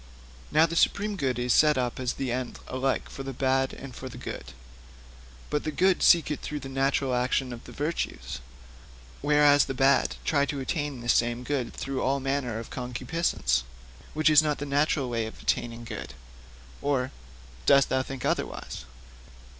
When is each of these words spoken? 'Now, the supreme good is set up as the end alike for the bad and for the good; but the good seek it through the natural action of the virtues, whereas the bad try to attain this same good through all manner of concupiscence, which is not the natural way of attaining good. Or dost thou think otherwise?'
'Now, 0.51 0.65
the 0.65 0.75
supreme 0.75 1.15
good 1.15 1.37
is 1.37 1.53
set 1.53 1.77
up 1.77 1.99
as 1.99 2.13
the 2.13 2.31
end 2.31 2.57
alike 2.65 3.07
for 3.07 3.21
the 3.21 3.33
bad 3.33 3.71
and 3.71 3.95
for 3.95 4.09
the 4.09 4.17
good; 4.17 4.45
but 5.51 5.63
the 5.63 5.69
good 5.71 6.01
seek 6.01 6.31
it 6.31 6.39
through 6.41 6.61
the 6.61 6.67
natural 6.69 7.13
action 7.13 7.53
of 7.53 7.65
the 7.65 7.71
virtues, 7.71 8.39
whereas 9.21 9.65
the 9.65 9.75
bad 9.75 10.15
try 10.25 10.47
to 10.47 10.59
attain 10.59 11.01
this 11.01 11.13
same 11.13 11.43
good 11.43 11.71
through 11.71 12.01
all 12.01 12.19
manner 12.19 12.57
of 12.57 12.71
concupiscence, 12.71 13.63
which 14.15 14.31
is 14.31 14.41
not 14.41 14.57
the 14.57 14.65
natural 14.65 15.07
way 15.07 15.27
of 15.27 15.39
attaining 15.39 15.83
good. 15.83 16.15
Or 16.81 17.11
dost 17.67 17.89
thou 17.89 18.01
think 18.01 18.25
otherwise?' 18.25 18.85